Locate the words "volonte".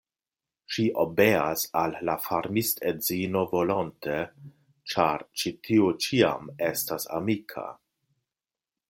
3.53-4.15